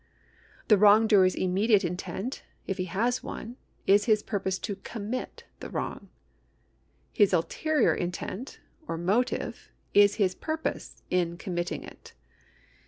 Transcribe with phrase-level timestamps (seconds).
[0.67, 5.69] The wrongdoer's immediate intent, if he has one, is his pur pose to cotnmil the
[5.69, 6.09] wrong;
[7.13, 12.13] his ulterior intent, or motive, is his purpose in committing it.